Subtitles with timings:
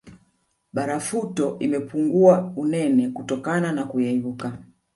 [0.73, 4.57] Barafuto imepungua unene kutokana na kuyeyuka